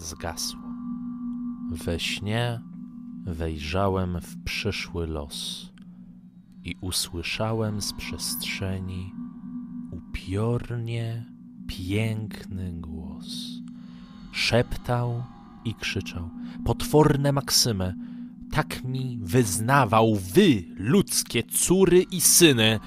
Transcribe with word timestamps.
zgasło. 0.00 0.60
We 1.70 2.00
śnie 2.00 2.60
wejrzałem 3.24 4.20
w 4.20 4.44
przyszły 4.44 5.06
los 5.06 5.72
i 6.64 6.74
usłyszałem 6.80 7.80
z 7.80 7.92
przestrzeni 7.92 9.12
upiornie 9.90 11.24
piękny 11.66 12.72
głos. 12.72 13.46
Szeptał 14.32 15.22
i 15.64 15.74
krzyczał. 15.74 16.30
Potworne 16.64 17.32
maksymy, 17.32 17.94
tak 18.50 18.84
mi 18.84 19.18
wyznawał 19.22 20.14
wy, 20.34 20.64
ludzkie 20.76 21.42
córy 21.42 22.02
i 22.02 22.20
syny. 22.20 22.80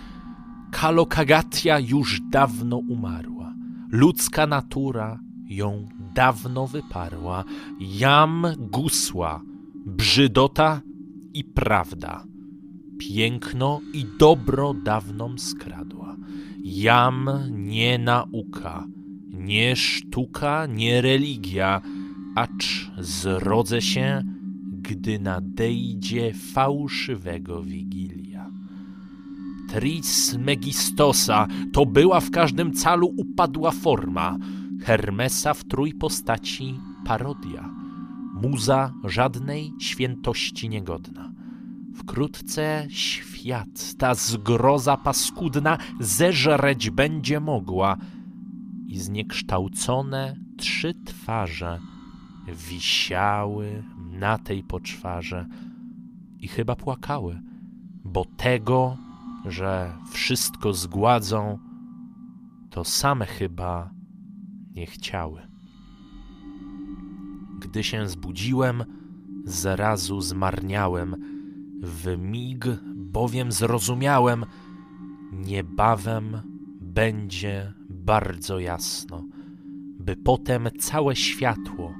Kalokagatia 0.72 1.80
już 1.80 2.22
dawno 2.22 2.78
umarła. 2.78 3.54
Ludzka 3.90 4.48
natura 4.48 5.20
ją 5.46 5.88
dawno 6.16 6.68
wyparła. 6.68 7.44
Jam 7.80 8.48
gusła, 8.58 9.42
brzydota 9.86 10.82
i 11.34 11.44
prawda. 11.44 12.24
Piękno 13.00 13.80
i 13.94 14.06
dobro 14.20 14.74
dawną 14.74 15.38
skradła. 15.38 16.16
Jam 16.64 17.30
nie 17.50 18.00
nauka, 18.00 18.88
nie 19.30 19.76
sztuka, 19.76 20.66
nie 20.66 21.02
religia, 21.02 21.82
acz 22.36 22.92
zrodzę 23.00 23.82
się, 23.82 24.24
gdy 24.82 25.20
nadejdzie 25.20 26.34
fałszywego 26.34 27.64
wigilia. 27.64 28.52
Tris 29.70 30.38
Megistosa 30.38 31.48
to 31.74 31.86
była 31.86 32.20
w 32.20 32.32
każdym 32.32 32.74
calu 32.74 33.14
upadła 33.18 33.72
forma, 33.72 34.38
Hermesa 34.84 35.54
w 35.54 35.64
trójpostaci 35.64 36.80
parodia, 37.06 37.70
muza 38.34 38.94
żadnej 39.04 39.74
świętości 39.80 40.70
niegodna. 40.70 41.32
Wkrótce 41.96 42.88
świat, 42.90 43.94
ta 43.98 44.16
zgroza 44.16 44.98
paskudna, 44.98 45.78
zeżreć 46.00 46.90
będzie 46.90 47.40
mogła 47.40 47.98
i 48.88 49.00
zniekształcone 49.00 50.36
trzy 50.58 50.94
twarze 51.06 51.80
wisiały 52.48 53.84
na 54.12 54.38
tej 54.38 54.64
poczwarze 54.64 55.48
i 56.40 56.48
chyba 56.48 56.76
płakały, 56.76 57.42
bo 58.04 58.26
tego, 58.38 58.98
że 59.46 59.94
wszystko 60.12 60.74
zgładzą, 60.74 61.58
to 62.70 62.84
same 62.84 63.26
chyba 63.26 64.01
nie 64.76 64.86
chciały. 64.86 65.42
Gdy 67.60 67.84
się 67.84 68.08
zbudziłem, 68.10 68.84
zrazu 69.46 70.22
zmarniałem, 70.22 71.16
w 71.84 72.18
mig 72.18 72.66
bowiem 72.96 73.52
zrozumiałem, 73.52 74.46
niebawem 75.32 76.42
będzie 76.82 77.74
bardzo 77.90 78.60
jasno, 78.60 79.24
by 80.00 80.16
potem 80.16 80.70
całe 80.80 81.16
światło 81.16 81.94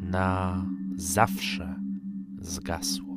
na 0.00 0.64
zawsze 0.96 1.80
zgasło. 2.40 3.15